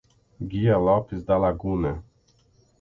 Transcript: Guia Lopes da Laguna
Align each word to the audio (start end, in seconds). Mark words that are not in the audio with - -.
Guia 0.39 0.79
Lopes 0.79 1.23
da 1.23 1.37
Laguna 1.37 1.93